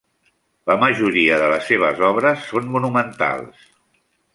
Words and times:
La 0.71 0.77
majoria 0.83 1.37
de 1.43 1.51
les 1.53 1.69
seves 1.73 2.03
obres 2.11 2.49
són 2.49 2.69
monumentals. 2.79 3.67